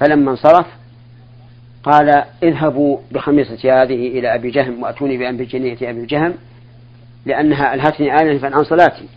فلما 0.00 0.30
انصرف 0.30 0.66
قال 1.82 2.24
اذهبوا 2.42 2.98
بخميصتي 3.12 3.70
هذه 3.70 4.08
إلى 4.18 4.34
أبي 4.34 4.50
جهم 4.50 4.82
وأتوني 4.82 5.18
بأنبي 5.18 5.44
جنية 5.44 5.90
أبي 5.90 6.06
جهم 6.06 6.34
لأنها 7.26 7.74
ألهتني 7.74 8.12
آنفا 8.12 8.56
عن 8.56 8.64
صلاتي. 8.64 9.08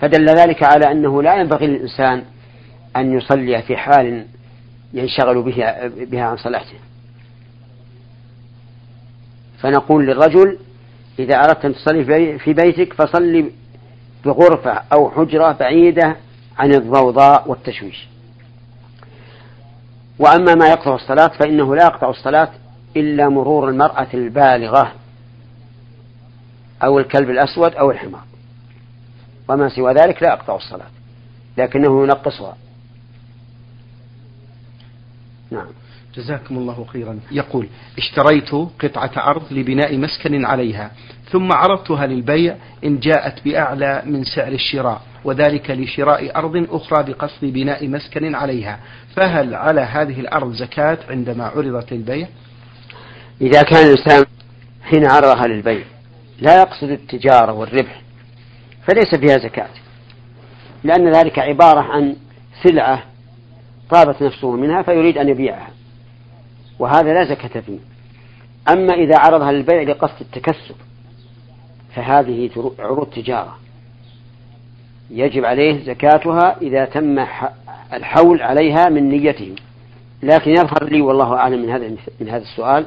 فدل 0.00 0.26
ذلك 0.26 0.62
على 0.62 0.92
أنه 0.92 1.22
لا 1.22 1.34
ينبغي 1.34 1.66
للإنسان 1.66 2.22
أن 2.96 3.12
يصلي 3.12 3.62
في 3.62 3.76
حال 3.76 4.26
ينشغل 4.94 5.42
بها, 5.42 5.88
بها 5.88 6.24
عن 6.24 6.36
صلاته. 6.36 6.76
فنقول 9.58 10.06
للرجل 10.06 10.58
إذا 11.18 11.34
أردت 11.34 11.64
أن 11.64 11.74
تصلي 11.74 12.38
في 12.38 12.52
بيتك 12.52 12.92
فصلي 12.92 13.50
بغرفة 14.24 14.82
أو 14.92 15.10
حجرة 15.10 15.52
بعيدة 15.52 16.16
عن 16.58 16.74
الضوضاء 16.74 17.50
والتشويش. 17.50 18.08
وأما 20.18 20.54
ما 20.54 20.68
يقطع 20.68 20.94
الصلاة 20.94 21.28
فإنه 21.28 21.76
لا 21.76 21.82
يقطع 21.82 22.10
الصلاة 22.10 22.48
إلا 22.96 23.28
مرور 23.28 23.68
المرأة 23.68 24.08
البالغة 24.14 24.92
أو 26.84 26.98
الكلب 26.98 27.30
الأسود 27.30 27.74
أو 27.74 27.90
الحمار. 27.90 28.24
وما 29.48 29.68
سوى 29.68 29.92
ذلك 29.92 30.22
لا 30.22 30.28
يقطع 30.28 30.56
الصلاة 30.56 30.90
لكنه 31.58 32.04
ينقصها. 32.04 32.56
نعم. 35.50 35.81
جزاكم 36.16 36.58
الله 36.58 36.84
خيرا. 36.92 37.20
يقول 37.30 37.68
اشتريت 37.98 38.50
قطعة 38.82 39.30
أرض 39.30 39.52
لبناء 39.52 39.98
مسكن 39.98 40.44
عليها 40.44 40.90
ثم 41.30 41.52
عرضتها 41.52 42.06
للبيع 42.06 42.56
إن 42.84 42.98
جاءت 42.98 43.44
بأعلى 43.44 44.02
من 44.06 44.24
سعر 44.24 44.52
الشراء 44.52 45.02
وذلك 45.24 45.70
لشراء 45.70 46.36
أرض 46.36 46.66
أخرى 46.70 47.12
بقصد 47.12 47.44
بناء 47.44 47.88
مسكن 47.88 48.34
عليها. 48.34 48.78
فهل 49.16 49.54
على 49.54 49.80
هذه 49.80 50.20
الأرض 50.20 50.52
زكاة 50.52 50.98
عندما 51.10 51.44
عرضت 51.44 51.92
للبيع؟ 51.92 52.28
إذا 53.40 53.62
كان 53.62 53.86
الإنسان 53.86 54.24
حين 54.82 55.06
عرضها 55.06 55.46
للبيع 55.46 55.84
لا 56.40 56.60
يقصد 56.60 56.90
التجارة 56.90 57.52
والربح 57.52 58.02
فليس 58.86 59.14
فيها 59.14 59.38
زكاة 59.38 59.68
لأن 60.84 61.12
ذلك 61.12 61.38
عبارة 61.38 61.80
عن 61.80 62.16
سلعة 62.62 63.02
طابت 63.90 64.22
نفسه 64.22 64.56
منها 64.56 64.82
فيريد 64.82 65.18
أن 65.18 65.28
يبيعها. 65.28 65.68
وهذا 66.78 67.14
لا 67.14 67.24
زكاة 67.24 67.60
فيه. 67.60 67.78
أما 68.68 68.94
إذا 68.94 69.18
عرضها 69.18 69.52
للبيع 69.52 69.82
لقصد 69.82 70.20
التكسب 70.20 70.74
فهذه 71.94 72.50
عروض 72.78 73.06
تجارة. 73.06 73.58
يجب 75.10 75.44
عليه 75.44 75.84
زكاتها 75.84 76.56
إذا 76.62 76.84
تم 76.84 77.26
الحول 77.92 78.42
عليها 78.42 78.88
من 78.88 79.08
نيته. 79.08 79.54
لكن 80.22 80.50
يظهر 80.50 80.84
لي 80.84 81.00
والله 81.00 81.36
أعلم 81.36 81.62
من 81.62 81.70
هذا 81.70 81.96
من 82.20 82.28
هذا 82.28 82.42
السؤال 82.42 82.86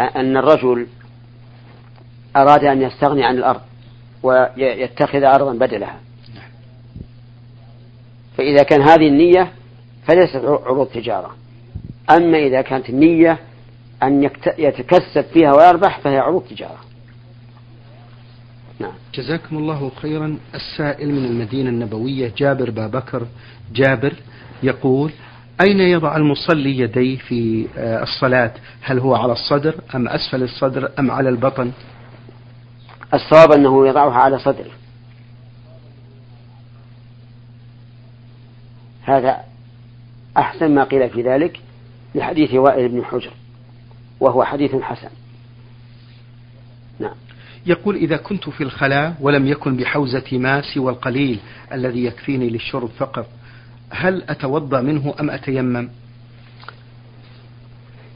أن 0.00 0.36
الرجل 0.36 0.86
أراد 2.36 2.64
أن 2.64 2.82
يستغني 2.82 3.24
عن 3.24 3.38
الأرض 3.38 3.60
ويتخذ 4.22 5.22
أرضا 5.22 5.52
بدلها. 5.52 6.00
فإذا 8.36 8.62
كان 8.62 8.82
هذه 8.82 9.08
النية 9.08 9.52
فليست 10.06 10.36
عروض 10.36 10.86
تجارة. 10.86 11.43
أما 12.10 12.38
إذا 12.38 12.62
كانت 12.62 12.90
النية 12.90 13.38
أن 14.02 14.30
يتكسب 14.58 15.24
فيها 15.32 15.52
ويربح 15.52 15.98
فهي 15.98 16.18
عروض 16.18 16.42
تجارة. 16.42 16.78
نعم. 18.78 18.92
جزاكم 19.14 19.56
الله 19.56 19.90
خيرا. 20.02 20.38
السائل 20.54 21.12
من 21.12 21.24
المدينة 21.24 21.70
النبوية 21.70 22.32
جابر 22.36 22.70
بابكر 22.70 23.26
جابر 23.72 24.12
يقول 24.62 25.12
أين 25.60 25.80
يضع 25.80 26.16
المصلي 26.16 26.78
يديه 26.78 27.18
في 27.18 27.66
آه، 27.76 28.02
الصلاة؟ 28.02 28.54
هل 28.82 28.98
هو 28.98 29.14
على 29.14 29.32
الصدر 29.32 29.74
أم 29.94 30.08
أسفل 30.08 30.42
الصدر 30.42 30.90
أم 30.98 31.10
على 31.10 31.28
البطن؟ 31.28 31.72
الصواب 33.14 33.52
أنه 33.52 33.88
يضعها 33.88 34.14
على 34.14 34.38
صدره 34.38 34.70
هذا 39.02 39.40
أحسن 40.36 40.74
ما 40.74 40.84
قيل 40.84 41.10
في 41.10 41.22
ذلك. 41.22 41.60
لحديث 42.14 42.54
وائل 42.54 42.88
بن 42.88 43.04
حجر 43.04 43.32
وهو 44.20 44.44
حديث 44.44 44.76
حسن. 44.76 45.08
نعم. 46.98 47.14
يقول 47.66 47.96
إذا 47.96 48.16
كنت 48.16 48.48
في 48.48 48.64
الخلاء 48.64 49.14
ولم 49.20 49.46
يكن 49.46 49.76
بحوزة 49.76 50.24
ماء 50.32 50.62
سوى 50.74 50.92
القليل 50.92 51.38
الذي 51.72 52.04
يكفيني 52.04 52.50
للشرب 52.50 52.88
فقط 52.88 53.26
هل 53.90 54.22
أتوضأ 54.28 54.80
منه 54.80 55.14
أم 55.20 55.30
أتيمم؟ 55.30 55.88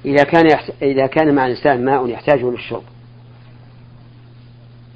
إذا 0.05 0.25
كان 0.25 0.51
يحت... 0.51 0.73
إذا 0.83 1.07
كان 1.07 1.35
مع 1.35 1.47
الإنسان 1.47 1.85
ماء 1.85 2.09
يحتاجه 2.09 2.51
للشرب 2.51 2.83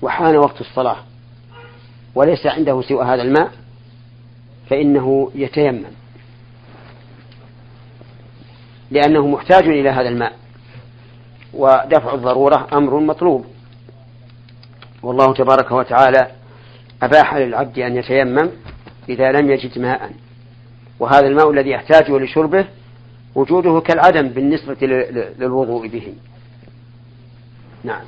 وحان 0.03 0.37
وقت 0.37 0.61
الصلاة 0.61 0.97
وليس 2.15 2.47
عنده 2.47 2.83
سوى 2.83 3.05
هذا 3.05 3.23
الماء 3.23 3.53
فإنه 4.71 5.31
يتيمم. 5.35 6.02
لأنه 8.93 9.27
محتاج 9.27 9.69
إلى 9.69 9.89
هذا 9.89 10.09
الماء. 10.09 10.33
ودفع 11.55 12.15
الضرورة 12.15 12.69
أمر 12.73 13.01
مطلوب. 13.01 13.47
والله 15.03 15.35
تبارك 15.35 15.73
وتعالى 15.73 16.27
أباح 17.03 17.35
للعبد 17.35 17.79
أن 17.79 17.97
يتيمم 17.97 18.51
إذا 19.09 19.33
لم 19.33 19.51
يجد 19.51 19.79
ماء. 19.79 20.11
وهذا 21.01 21.27
الماء 21.27 21.51
الذي 21.51 21.71
يحتاجه 21.71 22.19
لشربه 22.19 22.67
وجوده 23.35 23.81
كالعدم 23.81 24.29
بالنسبة 24.29 24.87
للوضوء 25.39 25.89
به. 25.89 26.15
نعم. 27.85 28.05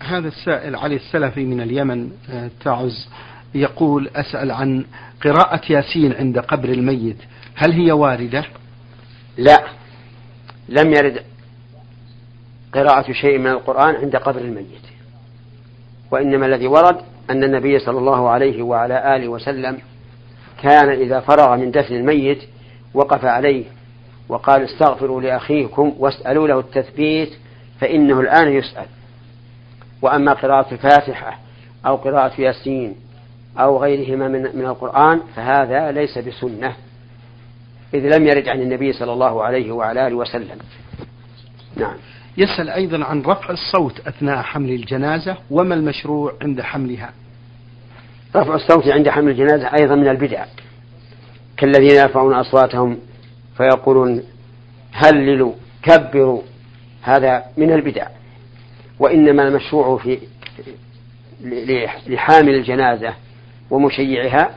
هذا 0.00 0.28
السائل 0.28 0.76
علي 0.76 0.96
السلفي 0.96 1.44
من 1.44 1.60
اليمن 1.60 2.10
آه، 2.30 2.50
تعز 2.64 3.08
يقول 3.54 4.10
أسأل 4.16 4.50
عن 4.50 4.84
قراءة 5.24 5.72
ياسين 5.72 6.12
عند 6.12 6.38
قبر 6.38 6.68
الميت. 6.68 7.16
هل 7.54 7.72
هي 7.72 7.92
واردة؟ 7.92 8.44
لا. 9.36 9.75
لم 10.68 10.92
يرد 10.92 11.22
قراءة 12.72 13.12
شيء 13.12 13.38
من 13.38 13.46
القرآن 13.46 13.94
عند 13.94 14.16
قبر 14.16 14.40
الميت. 14.40 14.86
وإنما 16.10 16.46
الذي 16.46 16.66
ورد 16.66 16.96
أن 17.30 17.44
النبي 17.44 17.78
صلى 17.78 17.98
الله 17.98 18.28
عليه 18.28 18.62
وعلى 18.62 19.16
آله 19.16 19.28
وسلم 19.28 19.78
كان 20.62 20.88
إذا 20.88 21.20
فرغ 21.20 21.56
من 21.56 21.70
دفن 21.70 21.94
الميت 21.94 22.42
وقف 22.94 23.24
عليه 23.24 23.64
وقال 24.28 24.62
استغفروا 24.62 25.20
لأخيكم 25.20 25.94
واسألوا 25.98 26.48
له 26.48 26.58
التثبيت 26.58 27.32
فإنه 27.80 28.20
الآن 28.20 28.52
يسأل. 28.52 28.86
وأما 30.02 30.32
قراءة 30.32 30.72
الفاتحة 30.74 31.38
أو 31.86 31.96
قراءة 31.96 32.40
ياسين 32.40 32.94
أو 33.58 33.78
غيرهما 33.78 34.28
من, 34.28 34.66
القرآن 34.66 35.20
فهذا 35.36 35.92
ليس 35.92 36.18
بسنة. 36.18 36.76
إذ 37.94 38.16
لم 38.16 38.26
يرد 38.26 38.48
عن 38.48 38.60
النبي 38.60 38.92
صلى 38.92 39.12
الله 39.12 39.42
عليه 39.42 39.72
وعلى 39.72 40.06
آله 40.06 40.16
وسلم. 40.16 40.58
نعم. 41.76 41.96
يسأل 42.36 42.70
أيضا 42.70 43.04
عن 43.04 43.22
رفع 43.22 43.50
الصوت 43.50 44.00
أثناء 44.06 44.42
حمل 44.42 44.70
الجنازة 44.70 45.36
وما 45.50 45.74
المشروع 45.74 46.34
عند 46.42 46.60
حملها؟ 46.60 47.12
رفع 48.36 48.54
الصوت 48.54 48.88
عند 48.88 49.08
حمل 49.08 49.30
الجنازة 49.30 49.70
أيضا 49.80 49.94
من 49.94 50.08
البدع. 50.08 50.44
كالذين 51.56 51.90
يرفعون 51.90 52.34
أصواتهم 52.34 52.98
فيقولون 53.56 54.22
هللوا 54.92 55.52
كبروا. 55.82 56.42
هذا 57.02 57.44
من 57.56 57.72
البدع. 57.72 58.06
وإنما 58.98 59.48
المشروع 59.48 59.98
في 59.98 60.18
لحامل 62.06 62.54
الجنازة 62.54 63.14
ومشيعها 63.70 64.50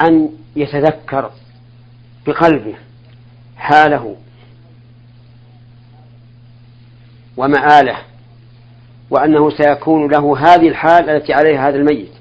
أن 0.00 0.30
يتذكر 0.56 1.30
بقلبه 2.26 2.74
حاله 3.56 4.16
ومآله 7.36 7.98
وأنه 9.10 9.50
سيكون 9.50 10.10
له 10.10 10.38
هذه 10.38 10.68
الحال 10.68 11.10
التي 11.10 11.32
عليها 11.32 11.68
هذا 11.68 11.76
الميت 11.76 12.12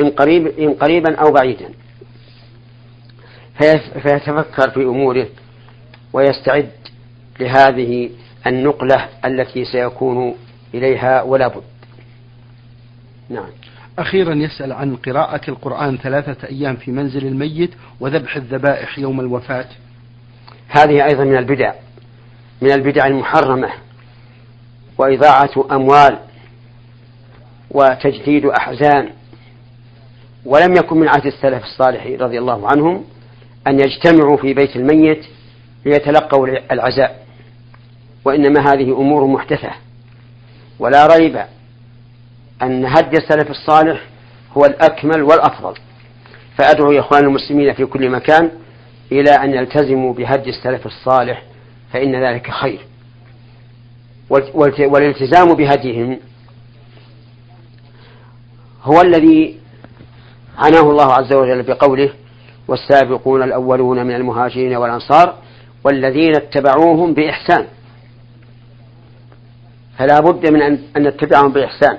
إن, 0.00 0.10
قريب 0.10 0.46
إن 0.46 0.74
قريبا 0.74 1.16
أو 1.16 1.32
بعيدا. 1.32 1.70
فيتفكر 4.02 4.70
في 4.70 4.82
أموره 4.82 5.26
ويستعد 6.12 6.70
لهذه 7.40 8.10
النقلة 8.46 9.08
التي 9.24 9.64
سيكون 9.64 10.34
إليها 10.74 11.22
ولا 11.22 11.48
بد. 11.48 11.62
نعم. 13.28 13.50
أخيرا 13.98 14.34
يسأل 14.34 14.72
عن 14.72 14.96
قراءة 14.96 15.50
القرآن 15.50 15.98
ثلاثة 15.98 16.48
أيام 16.48 16.76
في 16.76 16.90
منزل 16.90 17.26
الميت 17.26 17.70
وذبح 18.00 18.36
الذبائح 18.36 18.98
يوم 18.98 19.20
الوفاة. 19.20 19.68
هذه 20.68 21.04
أيضا 21.04 21.24
من 21.24 21.36
البدع 21.36 21.74
من 22.62 22.72
البدع 22.72 23.06
المحرمة 23.06 23.68
وإضاعة 24.98 25.50
أموال 25.70 26.18
وتجديد 27.70 28.46
أحزان. 28.46 29.08
ولم 30.44 30.72
يكن 30.72 30.96
من 30.96 31.08
عهد 31.08 31.26
السلف 31.26 31.64
الصالح 31.64 32.06
رضي 32.20 32.38
الله 32.38 32.68
عنهم 32.68 33.04
أن 33.66 33.80
يجتمعوا 33.80 34.36
في 34.36 34.54
بيت 34.54 34.76
الميت 34.76 35.26
ليتلقوا 35.84 36.46
العزاء. 36.72 37.26
وإنما 38.24 38.60
هذه 38.60 39.00
أمور 39.00 39.26
محدثة 39.26 39.70
ولا 40.78 41.06
ريب 41.06 41.44
أن 42.62 42.86
هدي 42.86 43.16
السلف 43.16 43.50
الصالح 43.50 44.00
هو 44.56 44.64
الأكمل 44.64 45.22
والأفضل. 45.22 45.74
فأدعو 46.58 46.98
إخوان 46.98 47.24
المسلمين 47.24 47.74
في 47.74 47.84
كل 47.86 48.10
مكان 48.10 48.50
إلى 49.12 49.30
أن 49.30 49.50
يلتزموا 49.50 50.14
بهدي 50.14 50.50
السلف 50.50 50.86
الصالح 50.86 51.42
فإن 51.92 52.24
ذلك 52.24 52.50
خير. 52.50 52.80
والالتزام 54.78 55.54
بهديهم 55.54 56.18
هو 58.82 59.00
الذي 59.00 59.60
عناه 60.58 60.90
الله 60.90 61.12
عز 61.12 61.32
وجل 61.32 61.62
بقوله 61.62 62.12
والسابقون 62.68 63.42
الأولون 63.42 64.06
من 64.06 64.14
المهاجرين 64.14 64.76
والأنصار 64.76 65.34
والذين 65.84 66.36
اتبعوهم 66.36 67.14
بإحسان. 67.14 67.66
فلا 69.98 70.20
بد 70.20 70.52
من 70.52 70.62
أن 70.62 70.78
نتبعهم 70.96 71.52
بإحسان. 71.52 71.98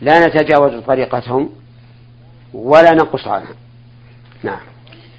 لا 0.00 0.26
نتجاوز 0.26 0.82
طريقتهم 0.82 1.50
ولا 2.54 2.92
ننقص 2.94 3.26
عنها. 3.26 3.54
نعم. 4.42 4.60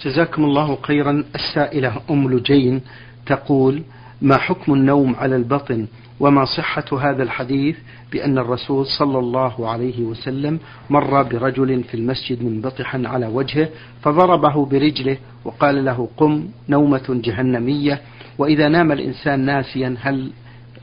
جزاكم 0.06 0.44
الله 0.44 0.78
خيرا. 0.82 1.24
السائلة 1.36 2.02
أم 2.10 2.30
لجين 2.30 2.82
تقول 3.26 3.84
ما 4.22 4.38
حكم 4.38 4.74
النوم 4.74 5.16
على 5.16 5.36
البطن 5.36 5.88
وما 6.20 6.46
صحة 6.46 6.86
هذا 7.02 7.24
الحديث 7.24 7.78
بأن 8.12 8.38
الرسول 8.38 8.86
صلى 8.86 9.20
الله 9.20 9.70
عليه 9.70 10.02
وسلم 10.02 10.60
مر 10.90 11.24
برجل 11.24 11.84
في 11.84 11.94
المسجد 11.94 12.44
منبطحا 12.44 13.02
على 13.06 13.28
وجهه 13.28 13.70
فضربه 14.02 14.66
برجله 14.66 15.18
وقال 15.46 15.86
له 15.86 16.10
قم 16.18 16.48
نومة 16.70 17.04
جهنمية. 17.10 18.02
وإذا 18.38 18.68
نام 18.68 18.92
الإنسان 18.92 19.40
ناسيا 19.40 19.96
هل 20.02 20.32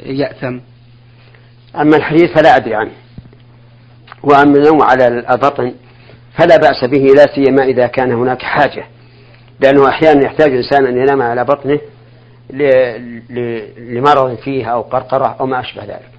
يأثم؟ 0.00 0.58
أما 1.76 1.96
الحديث 1.96 2.30
فلا 2.30 2.56
أدري 2.56 2.74
عنه. 2.74 2.90
وأما 4.22 4.58
النوم 4.58 4.82
على 4.82 5.08
البطن 5.08 5.74
فلا 6.38 6.56
بأس 6.56 6.84
به 6.84 7.14
لا 7.16 7.26
سيما 7.34 7.64
إذا 7.64 7.86
كان 7.86 8.12
هناك 8.12 8.42
حاجة. 8.42 8.84
لأنه 9.60 9.88
أحيانا 9.88 10.24
يحتاج 10.24 10.50
الإنسان 10.50 10.86
أن 10.86 10.96
ينام 10.96 11.22
على 11.22 11.44
بطنه 11.44 11.80
لمرض 13.78 14.34
فيه 14.34 14.66
أو 14.66 14.82
قرقرة 14.82 15.36
أو 15.40 15.46
ما 15.46 15.60
أشبه 15.60 15.84
ذلك. 15.84 16.10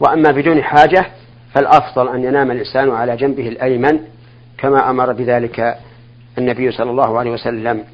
وأما 0.00 0.30
بدون 0.30 0.62
حاجة 0.62 1.06
فالأفضل 1.54 2.08
أن 2.08 2.24
ينام 2.24 2.50
الإنسان 2.50 2.90
على 2.90 3.16
جنبه 3.16 3.48
الأيمن 3.48 4.00
كما 4.58 4.90
أمر 4.90 5.12
بذلك 5.12 5.78
النبي 6.38 6.70
صلى 6.70 6.90
الله 6.90 7.18
عليه 7.18 7.30
وسلم 7.30 7.84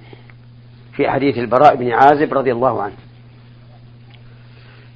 في 0.97 1.11
حديث 1.11 1.39
البراء 1.39 1.77
بن 1.77 1.93
عازب 1.93 2.35
رضي 2.35 2.53
الله 2.53 2.83
عنه. 2.83 2.95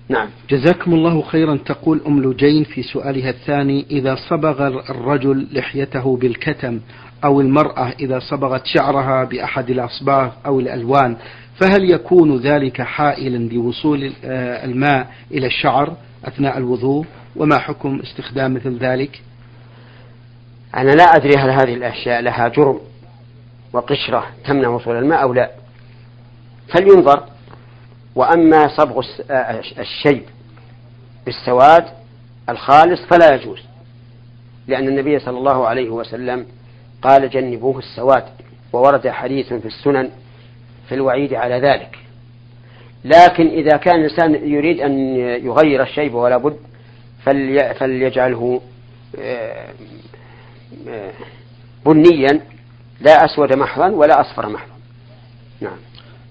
نعم. 0.09 0.29
جزاكم 0.51 0.95
الله 0.95 1.23
خيرا. 1.23 1.57
تقول 1.57 2.01
أم 2.07 2.23
لجين 2.23 2.65
في 2.65 2.83
سؤالها 2.83 3.31
الثاني 3.31 3.87
إذا 3.91 4.15
صبغ 4.31 4.67
الرجل 4.91 5.47
لحيته 5.53 6.17
بالكتم 6.17 6.81
أو 7.25 7.41
المرأة 7.41 7.93
إذا 8.01 8.19
صبغت 8.19 8.67
شعرها 8.67 9.25
بأحد 9.25 9.71
الأصباغ 9.71 10.31
أو 10.47 10.61
الألوان 10.61 11.17
فهل 11.61 11.91
يكون 11.91 12.37
ذلك 12.37 12.83
حائلا 12.83 13.49
بوصول 13.49 14.13
آه، 14.25 14.65
الماء 14.65 15.11
إلى 15.31 15.47
الشعر 15.47 15.97
أثناء 16.25 16.59
الوضوء؟ 16.59 17.07
وما 17.37 17.59
حكم 17.59 18.01
استخدام 18.03 18.55
مثل 18.55 18.79
ذلك؟ 18.79 19.23
أنا 20.77 20.91
لا 20.91 21.05
أدري 21.05 21.39
هل 21.39 21.51
هذه 21.51 21.75
الأشياء 21.75 22.21
لها 22.21 22.49
جرم 22.49 22.81
وقشرة 23.73 24.27
تمنع 24.45 24.69
وصول 24.69 24.97
الماء 24.97 25.23
أو 25.23 25.33
لا. 25.33 25.51
فلينظر 26.69 27.34
وأما 28.15 28.69
صبغ 28.77 29.07
آه، 29.31 29.61
الشيب 29.79 30.23
بالسواد 31.27 31.85
الخالص 32.49 33.01
فلا 33.11 33.35
يجوز 33.35 33.59
لأن 34.67 34.89
النبي 34.89 35.19
صلى 35.19 35.39
الله 35.39 35.67
عليه 35.67 35.91
وسلم 35.91 36.47
قال 37.03 37.31
جنبوه 37.31 37.79
السواد 37.79 38.25
وورد 38.73 39.09
حديث 39.09 39.53
في 39.53 39.67
السنن 39.67 40.11
في 40.89 40.95
الوعيد 40.95 41.35
على 41.35 41.61
ذلك. 41.61 41.99
لكن 43.05 43.47
إذا 43.47 43.77
كان 43.77 43.95
الإنسان 43.95 44.35
يريد 44.35 44.81
أن 44.81 45.17
يغير 45.17 45.83
الشيب 45.83 46.15
ولا 46.15 46.37
بد 46.37 46.57
فليجعله 47.79 48.61
آه، 49.19 49.69
آه، 50.89 51.13
بنيا 51.87 52.41
لا 53.01 53.25
أسود 53.25 53.57
محضا 53.57 53.89
ولا 53.89 54.21
أصفر 54.21 54.49
محضا. 54.49 54.74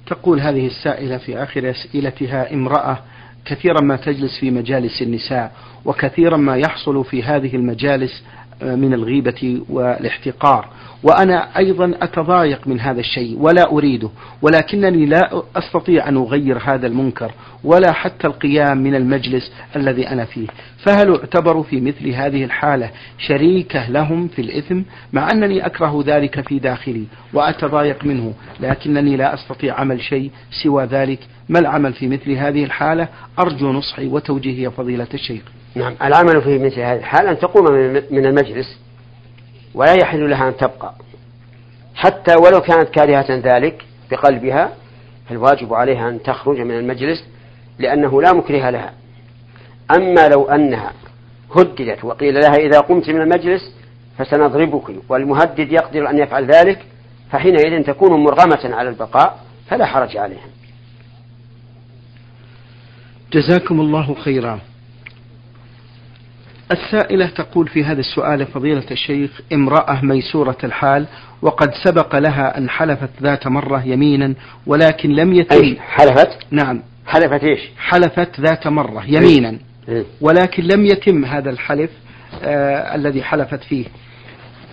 تقول 0.08 0.39
هذه 0.39 0.68
السائلة 0.68 1.18
في 1.18 1.44
آخر 1.44 1.70
أسئلتها 1.70 2.54
امرأة 2.54 3.00
كثيرا 3.46 3.82
ما 3.82 3.96
تجلس 3.96 4.39
في 4.39 4.52
مجالس 4.52 5.02
النساء 5.02 5.52
وكثيرا 5.86 6.38
ما 6.38 6.58
يحصل 6.58 7.06
في 7.06 7.24
هذه 7.24 7.56
المجالس 7.56 8.24
من 8.62 8.94
الغيبة 8.94 9.62
والاحتقار. 9.70 10.68
وأنا 11.04 11.58
أيضا 11.58 11.94
أتضايق 12.02 12.68
من 12.68 12.80
هذا 12.80 13.00
الشيء 13.00 13.38
ولا 13.39 13.72
أريده 13.72 14.10
ولكنني 14.42 15.06
لا 15.06 15.44
أستطيع 15.56 16.08
أن 16.10 16.18
أغير 16.18 16.58
هذا 16.63 16.88
المنكر 16.88 17.32
ولا 17.63 17.92
حتى 17.92 18.28
القيام 18.28 18.78
من 18.78 18.96
المجلس 18.96 19.52
الذي 19.76 20.08
أنا 20.08 20.26
فيه. 20.26 20.48
فهل 20.78 21.16
أعتبر 21.16 21.63
في 21.63 21.82
مثل 21.82 22.10
هذه 22.10 22.44
الحالة 22.44 22.92
شريكة 23.18 23.89
لهم 23.89 24.28
في 24.28 24.42
الإثم؟ 24.42 24.82
مع 25.13 25.32
أنني 25.32 25.66
أكره 25.66 26.04
ذلك 26.06 26.48
في 26.48 26.60
داخلي 26.60 27.06
وأتضايق 27.34 28.06
منه 28.06 28.34
لكنني 28.60 29.18
لا 29.18 29.34
أستطيع 29.34 29.80
عمل 29.80 30.02
شيء 30.02 30.32
سوى 30.63 30.86
ذلك. 30.86 31.20
ما 31.50 31.60
العمل 31.60 31.94
في 31.94 32.08
مثل 32.08 32.32
هذه 32.32 32.63
الحالة؟ 32.63 33.08
أرجو 33.39 33.72
نصحي 33.72 34.08
وتوجيهي 34.08 34.72
فضيلة 34.72 35.08
الشيخ. 35.13 35.42
نعم 35.76 35.96
العمل 36.04 36.42
في 36.42 36.60
مثل 36.60 36.80
هذه 36.80 36.98
الحال 37.00 37.28
أن 37.28 37.40
تقوم 37.40 37.74
من 38.12 38.26
المجلس 38.26 38.80
ولا 39.76 39.94
يحل 39.94 40.30
لها 40.30 40.48
أن 40.48 40.58
تبقى. 40.58 40.94
حتى 41.96 42.36
ولو 42.36 42.62
كانت 42.62 42.90
كارهة 42.90 43.26
ذلك 43.30 43.86
بقلبها 44.12 44.74
فالواجب 45.30 45.74
عليها 45.74 46.10
أن 46.10 46.24
تخرج 46.24 46.60
من 46.60 46.78
المجلس 46.78 47.24
لأنه 47.80 48.22
لا 48.22 48.34
مكره 48.34 48.70
لها. 48.70 48.94
أما 49.96 50.28
لو 50.28 50.44
أنها 50.44 50.92
هددت 51.56 52.04
وقيل 52.04 52.34
لها 52.34 52.56
إذا 52.56 52.80
قمت 52.80 53.10
من 53.10 53.22
المجلس 53.22 53.76
فسنضربك 54.18 54.96
والمهدد 55.10 55.72
يقدر 55.72 56.10
أن 56.10 56.20
يفعل 56.20 56.46
ذلك 56.46 56.86
فحينئذ 57.32 57.84
تكون 57.84 58.24
مرغمة 58.24 58.76
على 58.76 58.90
البقاء 58.90 59.40
فلا 59.68 59.86
حرج 59.86 60.18
عليها. 60.18 60.48
جزاكم 63.32 63.80
الله 63.80 64.16
خيرا. 64.16 64.60
السائلة 66.71 67.28
تقول 67.28 67.67
في 67.67 67.84
هذا 67.84 67.99
السؤال 67.99 68.45
فضيلة 68.45 68.84
الشيخ 68.91 69.41
امرأة 69.54 70.06
ميسورة 70.06 70.58
الحال 70.63 71.06
وقد 71.41 71.73
سبق 71.84 72.15
لها 72.15 72.58
أن 72.58 72.69
حلفت 72.69 73.10
ذات 73.21 73.47
مرة 73.47 73.84
يمينا 73.86 74.34
ولكن 74.67 75.10
لم 75.10 75.34
يتم 75.34 75.63
أي 75.63 75.78
حلفت؟ 75.80 76.38
نعم. 76.52 76.82
حلفت 77.06 77.43
إيش؟ 77.43 77.60
حلفت 77.78 78.39
ذات 78.39 78.67
مرة 78.67 79.04
يمينا. 79.08 79.58
إيه؟ 79.89 80.04
ولكن 80.21 80.63
لم 80.63 80.86
يتم 80.86 81.26
هذا 81.26 81.49
الحلف 81.49 81.89
آه 82.43 82.95
الذي 82.95 83.23
حلفت 83.23 83.63
فيه. 83.63 83.86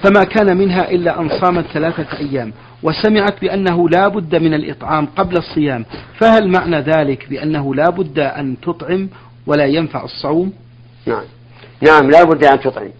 فما 0.02 0.24
كان 0.24 0.56
منها 0.56 0.90
إلا 0.90 1.20
أن 1.20 1.28
صامت 1.28 1.64
ثلاثة 1.64 2.18
أيام 2.18 2.52
وسمعت 2.82 3.40
بأنه 3.40 3.88
لا 3.88 4.08
بد 4.08 4.36
من 4.36 4.54
الإطعام 4.54 5.06
قبل 5.06 5.36
الصيام. 5.36 5.84
فهل 6.18 6.48
معنى 6.48 6.80
ذلك 6.80 7.26
بأنه 7.30 7.74
لا 7.74 7.90
بد 7.90 8.18
أن 8.18 8.56
تطعم 8.62 9.08
ولا 9.46 9.66
ينفع 9.66 10.04
الصوم؟ 10.04 10.52
نعم. 11.06 11.24
نعم 11.80 12.10
لا 12.10 12.24
بد 12.24 12.44
أن 12.44 12.60
تطعم. 12.60 12.90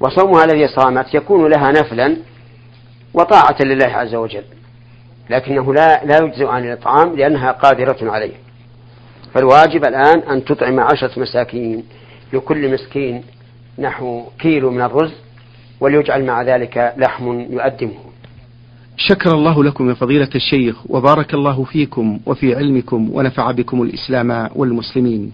وصومها 0.00 0.44
الذي 0.44 0.68
صامت 0.68 1.14
يكون 1.14 1.50
لها 1.50 1.70
نفلا 1.70 2.16
وطاعة 3.14 3.56
لله 3.60 3.86
عز 3.86 4.14
وجل 4.14 4.44
لكنه 5.30 5.74
لا 5.74 6.04
لا 6.04 6.18
يجزئ 6.18 6.46
عن 6.46 6.64
الإطعام 6.64 7.16
لأنها 7.16 7.52
قادرة 7.52 8.10
عليه. 8.10 8.32
فالواجب 9.34 9.84
الآن 9.84 10.18
أن 10.18 10.44
تطعم 10.44 10.80
عشرة 10.80 11.20
مساكين 11.20 11.84
لكل 12.32 12.72
مسكين 12.74 13.22
نحو 13.78 14.22
كيلو 14.38 14.70
من 14.70 14.80
الرز 14.80 15.12
وليجعل 15.80 16.24
مع 16.24 16.42
ذلك 16.42 16.94
لحم 16.96 17.40
يؤدمه. 17.40 17.98
شكر 18.96 19.34
الله 19.34 19.64
لكم 19.64 19.88
يا 19.88 19.94
فضيلة 19.94 20.30
الشيخ 20.34 20.76
وبارك 20.88 21.34
الله 21.34 21.64
فيكم 21.64 22.20
وفي 22.26 22.54
علمكم 22.54 23.10
ونفع 23.12 23.50
بكم 23.50 23.82
الإسلام 23.82 24.48
والمسلمين. 24.54 25.32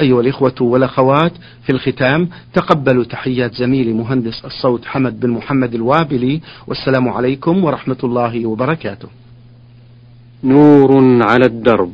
أيها 0.00 0.20
الإخوة 0.20 0.54
والأخوات 0.60 1.32
في 1.62 1.72
الختام 1.72 2.28
تقبلوا 2.54 3.04
تحيات 3.04 3.54
زميلي 3.54 3.92
مهندس 3.92 4.44
الصوت 4.44 4.84
حمد 4.84 5.20
بن 5.20 5.30
محمد 5.30 5.74
الوابلي 5.74 6.40
والسلام 6.66 7.08
عليكم 7.08 7.64
ورحمة 7.64 7.96
الله 8.04 8.46
وبركاته. 8.46 9.08
نور 10.44 11.22
على 11.22 11.46
الدرب. 11.46 11.92